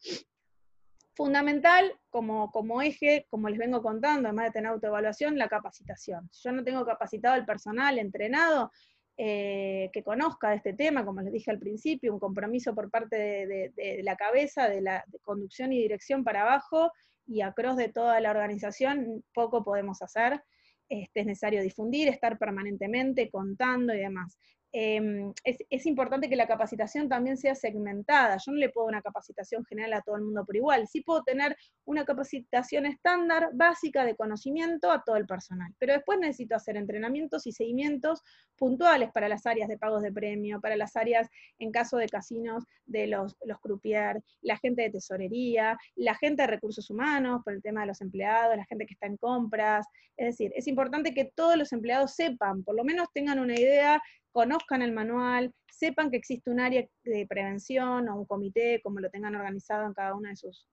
[1.15, 6.27] Fundamental, como, como eje, como les vengo contando, además de tener autoevaluación, la capacitación.
[6.31, 8.71] Si yo no tengo capacitado el personal entrenado,
[9.15, 14.01] eh, que conozca este tema, como les dije al principio, un compromiso por parte de,
[14.01, 16.91] la cabeza, de la conducción y dirección para abajo,
[17.25, 20.43] y across de toda la organización, poco podemos hacer.
[20.89, 24.37] este, es necesario difundir, estar permanentemente contando y demás.
[24.75, 28.37] Em, es, importante que la capacitación también sea segmentada.
[28.43, 30.87] Yo no le puedo una capacitación general a todo el mundo por igual.
[30.87, 31.55] Sí puedo tener
[31.85, 35.71] una capacitación estándar, básica de conocimiento a todo el personal.
[35.77, 38.23] Pero después necesito hacer entrenamientos y seguimientos
[38.57, 42.63] puntuales para las áreas de pagos de premio, para las áreas, en caso de casinos,
[42.87, 47.61] de los, los croupiers, la gente de tesorería, la gente de recursos humanos, por el
[47.61, 49.85] tema de los empleados, la gente que está en compras.
[50.17, 54.01] Es decir, es importante que todos los empleados sepan, por lo menos tengan una idea
[54.33, 59.09] conozcan el manual, sepan que existe un área de prevención o un comité, como lo
[59.09, 60.67] tengan organizado en cada uno de sus,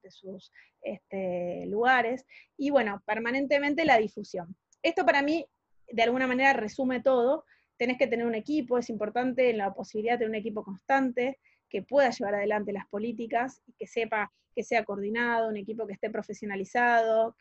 [0.82, 4.56] este, lugares, y bueno, permanentemente la difusión.
[4.82, 5.46] Esto para mí,
[5.88, 7.44] de alguna manera, resume todo.
[7.76, 11.82] Tenés que tener un equipo, es importante la posibilidad de tener un equipo constante que
[11.82, 17.36] pueda llevar adelante las políticas que sepa que sea coordinado, un equipo que esté profesionalizado,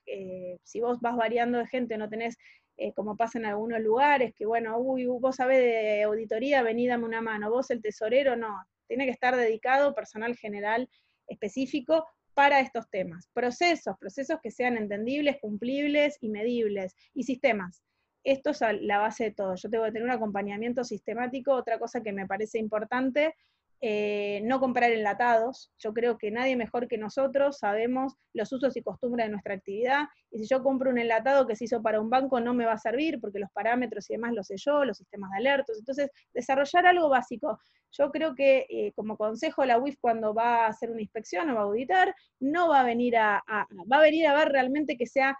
[0.63, 2.37] si vos vas variando de gente, no tenés
[2.81, 7.03] eh, como pasa en algunos lugares, que bueno, uy, vos sabés de auditoría, vení, dame
[7.03, 8.55] una mano, vos el tesorero, no,
[8.87, 10.89] tiene que estar dedicado personal general
[11.27, 13.27] específico para estos temas.
[13.33, 17.83] Procesos, procesos que sean entendibles, cumplibles y medibles, y sistemas.
[18.23, 19.55] Esto es la base de todo.
[19.55, 21.53] Yo tengo que tener un acompañamiento sistemático.
[21.53, 23.35] Otra cosa que me parece importante
[23.81, 25.71] eh, no comprar enlatados.
[25.77, 30.03] Yo creo que nadie mejor que nosotros sabemos los usos y costumbres de nuestra actividad,
[30.31, 32.73] y si yo compro un enlatado que se hizo para un banco no me va
[32.73, 35.77] a servir porque los parámetros y demás los sé yo, los sistemas de alertos.
[35.79, 37.59] Entonces, desarrollar algo básico.
[37.91, 41.55] Yo creo que eh, como consejo la UIF cuando va a hacer una inspección o
[41.55, 45.07] va a auditar, no va a venir a, va a venir a ver realmente que
[45.07, 45.37] sea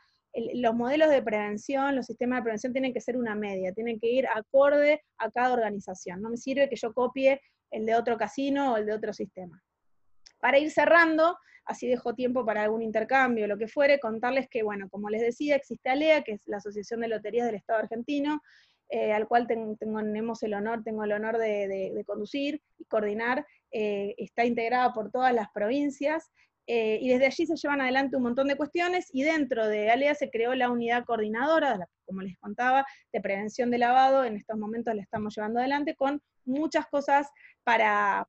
[0.53, 4.07] los modelos de prevención, los sistemas de prevención tienen que ser una media, tienen que
[4.07, 6.21] ir acorde a cada organización.
[6.21, 9.61] No me sirve que yo copie el de otro casino o el de otro sistema.
[10.39, 14.89] Para ir cerrando, así dejo tiempo para algún intercambio, lo que fuere, contarles que, bueno,
[14.89, 18.41] como les decía, existe ALEA, que es la Asociación de Loterías del Estado argentino,
[18.89, 24.45] eh, al cual tenemos el honor, tengo el honor de, conducir y coordinar, eh, está
[24.45, 26.31] integrada por todas las provincias,
[26.65, 30.15] eh, y desde allí se llevan adelante un montón de cuestiones, y dentro de ALEA
[30.15, 34.95] se creó la unidad coordinadora, como les contaba, de prevención de lavado, en estos momentos
[34.95, 37.27] la estamos llevando adelante con muchas cosas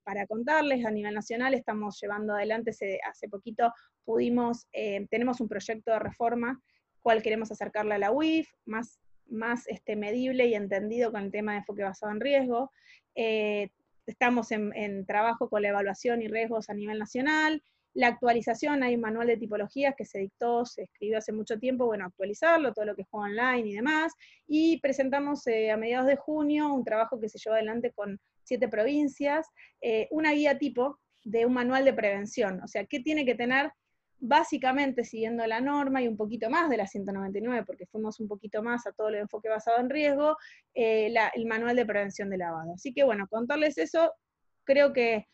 [0.04, 0.84] para, contarles.
[0.84, 2.72] A nivel nacional estamos llevando adelante,
[3.08, 3.72] hace poquito
[4.04, 6.60] pudimos, eh, tenemos un proyecto de reforma,
[7.00, 11.52] cual queremos acercarle a la UIF, más, más este, medible y entendido con el tema
[11.52, 12.70] de enfoque basado en riesgo.
[13.14, 13.70] Eh,
[14.06, 18.94] estamos en, en trabajo con la evaluación y riesgos a nivel nacional, la actualización, hay
[18.94, 22.84] un manual de tipologías que se dictó, se escribió hace mucho tiempo, bueno, actualizarlo, todo
[22.84, 24.12] lo que es online y demás,
[24.46, 28.68] y presentamos eh, a mediados de junio un trabajo que se llevó adelante con siete
[28.68, 29.48] provincias,
[29.80, 33.72] eh, una guía tipo de un manual de prevención, o sea, ¿qué tiene que tener?
[34.18, 38.62] Básicamente siguiendo la norma y un poquito más de la 199, porque fuimos un poquito
[38.62, 40.36] más a todo el enfoque basado en riesgo,
[40.74, 42.74] eh, el manual de prevención de lavado.
[42.74, 44.12] Así que bueno, contarles eso,
[44.64, 45.26] creo que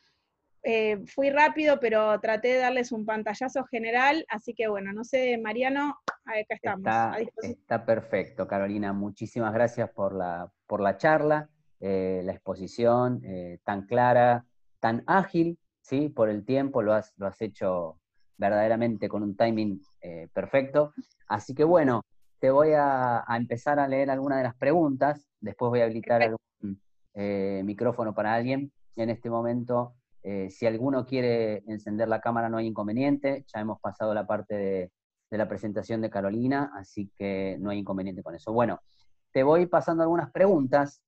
[0.69, 5.39] eh, fui rápido, pero traté de darles un pantallazo general, así que bueno, no sé,
[5.39, 6.93] Mariano, acá estamos.
[7.41, 11.49] Está, perfecto, Carolina, muchísimas gracias por la, por la charla,
[11.81, 14.45] eh, la exposición eh, tan clara,
[14.81, 16.09] tan ágil, ¿sí?
[16.09, 17.99] por el tiempo, lo has, lo has hecho
[18.37, 19.81] verdaderamente con un timing
[20.33, 20.93] perfecto.
[21.27, 22.03] Así que bueno,
[22.39, 26.81] te voy a, empezar a leer algunas de las preguntas, después voy a habilitar algún
[27.65, 28.71] micrófono para alguien.
[28.95, 29.95] En este momento
[30.29, 34.57] eh, si alguno quiere encender la cámara no hay inconveniente, ya hemos pasado la parte
[34.57, 34.91] de,
[35.31, 38.53] la presentación de Carolina, así que no hay inconveniente con eso.
[38.53, 38.81] Bueno,
[39.31, 41.01] te voy pasando algunas preguntas.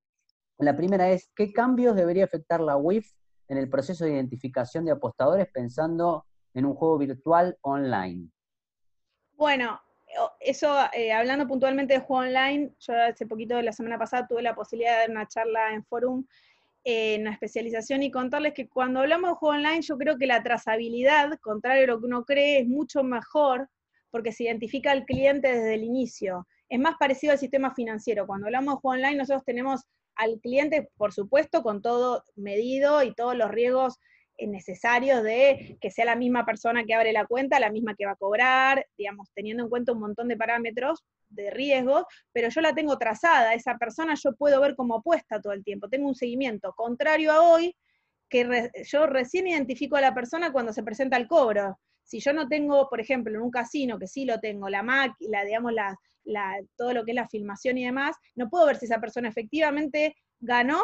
[0.59, 3.13] La primera es, ¿qué cambios debería afectar la WIF
[3.49, 8.29] en el proceso de identificación de apostadores pensando en un juego virtual online?
[9.35, 9.81] Bueno,
[10.41, 14.57] eso, eh, hablando puntualmente de juego online, yo hace poquito, la semana pasada, tuve la
[14.57, 16.27] posibilidad de dar una charla en Forum
[16.83, 20.43] en la especialización y contarles que cuando hablamos de juego online, yo creo que la
[20.43, 23.69] trazabilidad, contrario a lo que uno cree, es mucho mejor
[24.11, 26.47] porque se identifica al cliente desde el inicio.
[26.69, 28.27] Es más parecido al sistema financiero.
[28.27, 29.83] Cuando hablamos de juego online, nosotros tenemos
[30.19, 33.99] al cliente, por supuesto, con todo medido y todos los riesgos
[34.47, 38.13] necesarios de que sea la misma persona que abre la cuenta, la misma que va
[38.13, 42.75] a cobrar, digamos, teniendo en cuenta un montón de parámetros de riesgos, pero yo la
[42.75, 46.73] tengo trazada, esa persona yo puedo ver como apuesta todo el tiempo, tengo un seguimiento,
[46.77, 47.75] contrario a hoy,
[48.29, 51.79] que yo recién identifico a la persona cuando se presenta el cobro.
[52.05, 55.45] Si yo no tengo, por ejemplo, en un casino, que sí lo tengo, la máquina,
[55.45, 55.97] digamos, la,
[56.77, 60.17] todo lo que es la filmación y demás, no puedo ver si esa persona efectivamente
[60.41, 60.83] ganó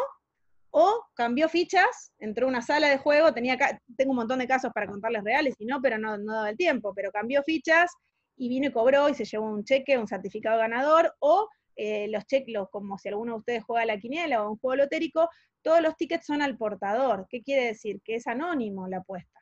[0.71, 3.57] o cambió fichas, entró a una sala de juego, tenía
[3.95, 6.57] tengo un montón de casos para contarles reales y no, pero no, no daba el
[6.57, 7.91] tiempo, pero cambió fichas
[8.35, 12.25] y vino y cobró y se llevó un cheque, un certificado ganador, o eh, los
[12.25, 15.29] cheques, como si alguno de ustedes juega a la quiniela o un juego lotérico,
[15.61, 17.25] todos los tickets son al portador.
[17.29, 18.01] ¿Qué quiere decir?
[18.03, 19.39] Que es anónimo la apuesta.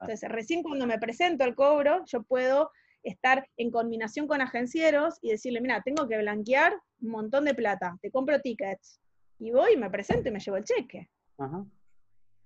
[0.00, 2.70] Entonces, recién cuando me presento al cobro, yo puedo
[3.04, 7.96] estar en combinación con agencieros y decirle, mira, tengo que blanquear un montón de plata,
[8.00, 9.00] te compro tickets.
[9.38, 11.10] Y voy, me presento y me llevo el cheque.
[11.38, 11.64] Ajá.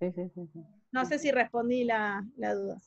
[0.00, 0.48] Sí, sí, sí,
[0.92, 2.78] no sé si respondí la, duda.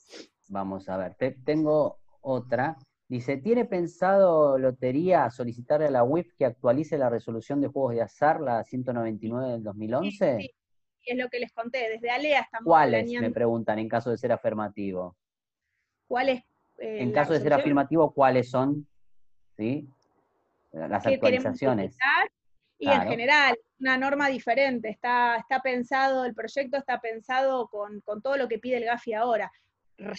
[0.48, 2.78] Vamos a ver, tengo otra.
[3.08, 8.02] Dice, ¿tiene pensado Lotería solicitarle a la WIF que actualice la resolución de juegos de
[8.02, 10.38] azar, la 199 del 2011?
[10.40, 11.12] Sí, sí.
[11.12, 14.32] es lo que les conté, desde ALEA estamos ¿Cuáles, me preguntan, en caso de ser
[14.32, 15.18] afirmativo?
[16.08, 16.42] ¿Cuáles
[16.82, 18.88] eh, en caso de ser afirmativo, ¿cuáles son
[19.56, 19.88] ¿sí?
[20.72, 21.96] las actualizaciones?
[22.80, 28.38] Y en general, una norma diferente, está, está pensado, el proyecto está pensado con, todo
[28.38, 29.52] lo que pide el GAFI ahora,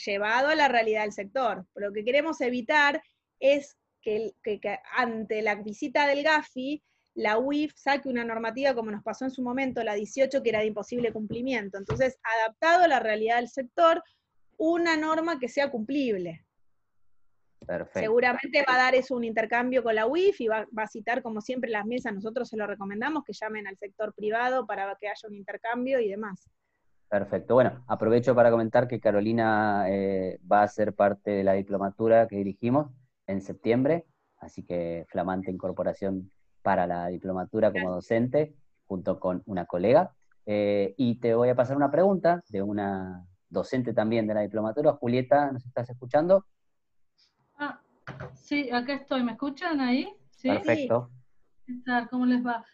[0.06, 1.66] llevado a la realidad del sector.
[1.74, 3.02] lo que queremos evitar
[3.40, 4.60] es que, que
[4.96, 6.80] ante la visita del GAFI,
[7.14, 10.60] la UIF saque una normativa como nos pasó en su momento, la 18, que era
[10.60, 11.78] de imposible cumplimiento.
[11.78, 14.02] Entonces, adaptado a la realidad del sector,
[14.56, 16.46] una norma que sea cumplible.
[17.92, 21.40] Seguramente va a dar eso un intercambio con la UIF y va, a citar, como
[21.40, 22.14] siempre, las mesas.
[22.14, 26.08] Nosotros se lo recomendamos que llamen al sector privado para que haya un intercambio y
[26.08, 26.48] demás.
[27.08, 27.54] Perfecto.
[27.54, 32.36] Bueno, aprovecho para comentar que Carolina eh, va a ser parte de la diplomatura que
[32.36, 32.90] dirigimos
[33.26, 34.06] en septiembre,
[34.38, 36.30] así que flamante incorporación
[36.62, 38.54] para la diplomatura como docente,
[38.86, 40.14] junto con una colega.
[40.46, 44.94] Eh, y te voy a pasar una pregunta de una docente también de la diplomatura.
[44.94, 46.46] Julieta, ¿nos estás escuchando?
[48.34, 49.22] Sí, acá estoy.
[49.22, 50.08] ¿Me escuchan ahí?
[50.30, 50.48] ¿Sí?
[50.48, 51.10] Perfecto.
[52.10, 52.64] ¿Cómo les va?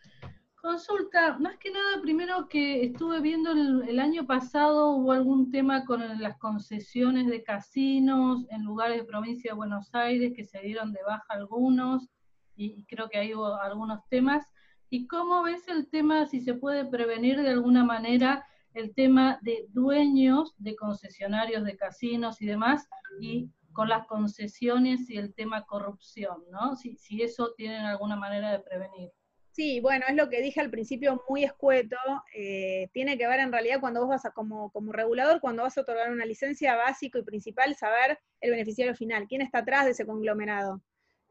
[0.61, 6.21] Consulta, más que nada, primero que estuve viendo el, año pasado hubo algún tema con
[6.21, 10.99] las concesiones de casinos en lugares de provincia de Buenos Aires que se dieron de
[11.07, 12.09] baja algunos
[12.57, 14.53] y, creo que ahí hubo algunos temas.
[14.91, 19.67] ¿Y cómo ves el tema, si se puede prevenir de alguna manera el tema de
[19.69, 22.89] dueños de concesionarios de casinos y demás
[23.21, 23.49] y
[23.79, 26.75] con las concesiones y el tema corrupción, ¿no?
[26.75, 29.13] Si, si eso tienen alguna manera de prevenir.
[29.53, 31.97] Sí, bueno, es lo que dije al principio muy escueto.
[32.35, 35.79] Eh, tiene que ver en realidad cuando vos vas a, como, como regulador, cuando vas
[35.79, 39.93] a otorgar una licencia básico y principal, saber el beneficiario final, quién está atrás de
[39.93, 40.83] ese conglomerado.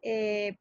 [0.01, 0.55] Eh,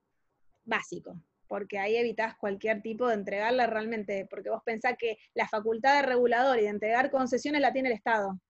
[0.65, 6.01] básico, porque ahí evitas cualquier tipo de entregarla realmente, porque vos pensás que la facultad
[6.01, 8.41] de regulador y de entregar concesiones la tiene el Estado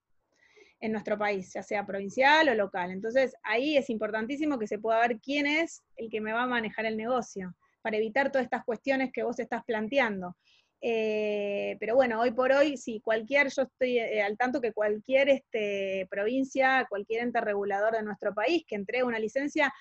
[0.81, 2.91] en nuestro país, ya sea provincial o local.
[2.91, 6.47] Entonces, ahí es importantísimo que se pueda ver quién es el que me va a
[6.47, 10.37] manejar el negocio, para evitar todas estas cuestiones que vos estás planteando.
[10.81, 15.29] Eh, pero bueno, hoy por hoy, sí, cualquier, yo estoy eh, al tanto que cualquier
[15.31, 19.73] este, provincia, cualquier ente regulador de nuestro país que entregue una licencia,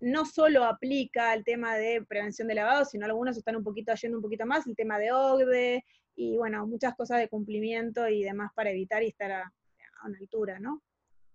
[0.00, 4.18] no solo aplica el tema de prevención de lavado, sino algunos están un poquito yendo
[4.18, 5.84] un poquito más, el tema de OCDE,
[6.14, 9.52] y bueno, muchas cosas de cumplimiento y demás para evitar y estar a,
[10.08, 10.82] una altura, ¿no?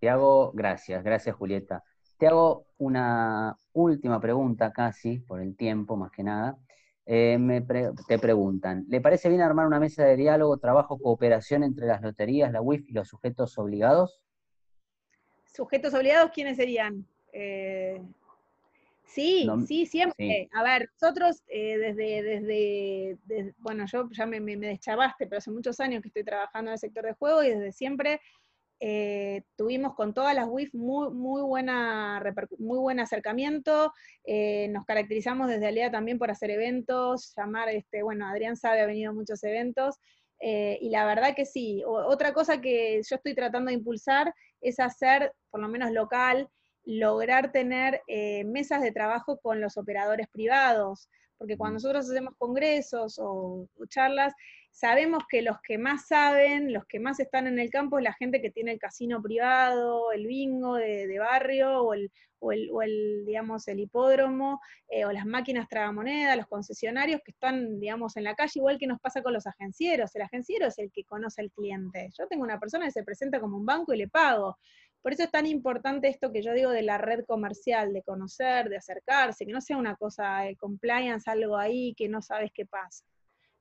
[0.00, 1.82] Te hago, gracias, gracias Julieta.
[2.18, 6.58] Te hago una última pregunta casi, por el tiempo más que nada.
[7.10, 7.38] Eh,
[8.06, 12.52] te preguntan, ¿le parece bien armar una mesa de diálogo, trabajo, cooperación entre las loterías,
[12.52, 14.20] la WIF y los sujetos obligados?
[15.46, 17.06] ¿Sujetos obligados quiénes serían?
[17.32, 18.02] Eh,
[19.06, 20.50] sí, sí, siempre.
[20.52, 25.50] A ver, nosotros eh, desde, desde, bueno, yo ya me, me, me, deschavaste, pero hace
[25.50, 28.20] muchos años que estoy trabajando en el sector de juego y desde siempre
[28.80, 32.22] eh, tuvimos con todas las WIF muy, muy, buena,
[32.58, 33.92] muy buen acercamiento,
[34.24, 38.86] eh, nos caracterizamos desde Alea también por hacer eventos, llamar, este, bueno, Adrián sabe, ha
[38.86, 39.96] venido a muchos eventos,
[40.40, 41.82] eh, y la verdad que sí.
[41.84, 46.48] otra cosa que yo estoy tratando de impulsar es hacer, por lo menos local,
[46.84, 48.00] lograr tener
[48.46, 54.32] mesas de trabajo con los operadores privados, porque cuando nosotros hacemos congresos o charlas,
[54.70, 58.12] sabemos que los que más saben, los que más están en el campo es la
[58.12, 64.60] gente que tiene el casino privado, el bingo de, barrio o el, digamos, el hipódromo
[64.88, 68.86] eh, o las máquinas tragamonedas, los concesionarios que están, digamos, en la calle, igual que
[68.86, 70.14] nos pasa con los agencieros.
[70.14, 72.10] El agenciero es el que conoce al cliente.
[72.16, 74.58] Yo tengo una persona que se presenta como un banco y le pago.
[75.02, 78.68] Por eso es tan importante esto que yo digo de la red comercial, de conocer,
[78.68, 82.66] de acercarse, que no sea una cosa de compliance, algo ahí que no sabes qué
[82.66, 83.04] pasa.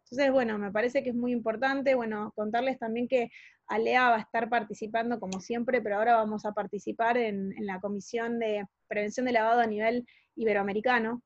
[0.09, 3.29] Entonces, bueno, me parece que es muy importante, bueno, contarles también que
[3.67, 8.39] Alea va a estar participando como siempre, pero ahora vamos a participar en, la Comisión
[8.39, 10.05] de Prevención de Lavado a nivel
[10.37, 11.23] iberoamericano,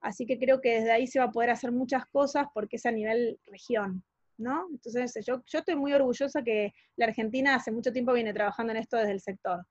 [0.00, 2.86] así que creo que desde ahí se va a poder hacer muchas cosas porque es
[2.86, 4.02] a nivel región,
[4.38, 4.66] ¿no?
[4.70, 8.78] Entonces, yo, yo estoy muy orgullosa que la Argentina hace mucho tiempo viene trabajando en
[8.78, 9.66] esto desde el sector.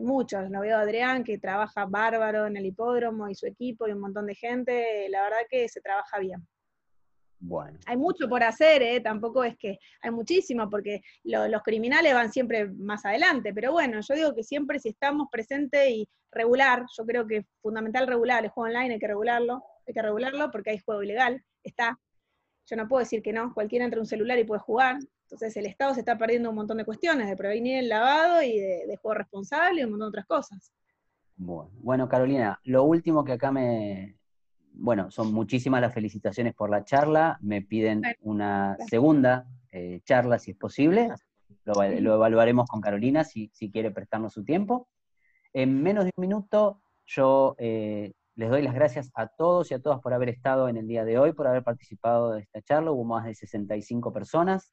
[0.00, 3.92] muchos, lo veo a Adrián, que trabaja bárbaro en el hipódromo y su equipo y
[3.92, 6.46] un montón de gente, la verdad que se trabaja bien.
[7.40, 7.78] Bueno.
[7.86, 9.00] Hay mucho por hacer, ¿eh?
[9.00, 14.14] tampoco es que hay muchísimo, porque los criminales van siempre más adelante, pero bueno, yo
[14.14, 18.50] digo que siempre si estamos presentes y regular, yo creo que es fundamental regular, el
[18.50, 21.98] juego online hay que regularlo, hay que regularlo porque hay juego ilegal, está.
[22.66, 25.66] Yo no puedo decir que no, cualquiera entra un celular y puede jugar, entonces el
[25.66, 28.96] Estado se está perdiendo un montón de cuestiones, de prevenir el lavado y de, de
[28.96, 30.72] juego responsable y un montón de otras cosas.
[31.36, 34.17] Bueno, bueno, Carolina, lo último que acá me,
[34.78, 37.38] bueno, son muchísimas las felicitaciones por la charla.
[37.42, 41.10] Me piden una segunda eh, charla si es posible.
[41.64, 44.88] Lo, evaluaremos con Carolina si, quiere prestarnos su tiempo.
[45.52, 49.82] En menos de un minuto, yo eh, les doy las gracias a todos y a
[49.82, 52.92] todas por haber estado en el día de hoy, por haber participado de esta charla.
[52.92, 54.72] Hubo más de 65 personas.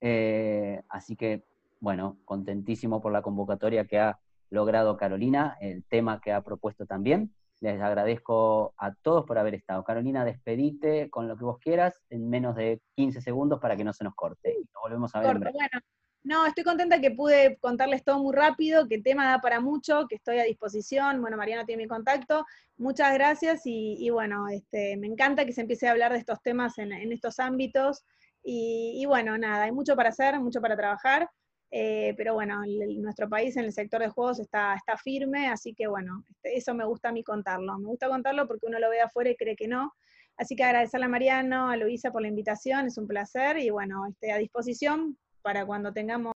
[0.00, 1.44] Eh, así que,
[1.78, 4.18] bueno, contentísimo por la convocatoria que ha
[4.50, 7.32] logrado Carolina, el tema que ha propuesto también.
[7.60, 9.84] Les agradezco a todos por haber estado.
[9.84, 13.92] Carolina, despedite con lo que vos quieras en menos de 15 segundos para que no
[13.92, 14.56] se nos corte.
[14.58, 15.38] Y volvemos a ver.
[15.38, 15.80] Bueno,
[16.22, 20.06] no, estoy contenta que pude contarles todo muy rápido, que el tema da para mucho,
[20.08, 21.20] que estoy a disposición.
[21.20, 22.44] Bueno, Mariano tiene mi contacto.
[22.76, 26.78] Muchas gracias y, bueno, este, me encanta que se empiece a hablar de estos temas
[26.78, 28.04] en, estos ámbitos.
[28.42, 31.28] Y, y, bueno, nada, hay mucho para hacer, mucho para trabajar.
[31.72, 32.62] Eh, pero bueno,
[32.96, 36.74] nuestro país en el sector de juegos está, está firme, así que bueno, este, eso
[36.74, 37.78] me gusta a mí contarlo.
[37.78, 39.94] Me gusta contarlo porque uno lo ve afuera y cree que no.
[40.36, 44.06] Así que agradecerle a Mariano, a Luisa por la invitación, es un placer y bueno,
[44.06, 46.32] este, a disposición para cuando tengamos